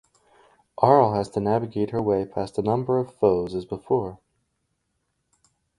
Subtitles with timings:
[0.79, 4.17] Arle has to navigate her way past a number of foes as before.